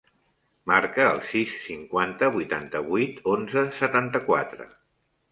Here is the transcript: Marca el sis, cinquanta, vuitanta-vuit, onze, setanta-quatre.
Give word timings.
Marca 0.69 1.03
el 1.09 1.19
sis, 1.25 1.51
cinquanta, 1.65 2.29
vuitanta-vuit, 2.35 3.19
onze, 3.33 3.65
setanta-quatre. 3.83 4.67